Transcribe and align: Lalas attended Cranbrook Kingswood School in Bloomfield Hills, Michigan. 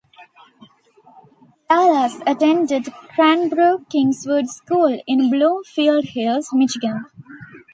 Lalas 1.69 2.21
attended 2.25 2.91
Cranbrook 3.13 3.87
Kingswood 3.87 4.47
School 4.49 4.99
in 5.05 5.29
Bloomfield 5.29 6.05
Hills, 6.05 6.49
Michigan. 6.51 7.05